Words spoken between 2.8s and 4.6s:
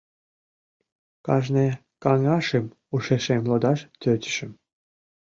ушешем лодаш тӧчышым.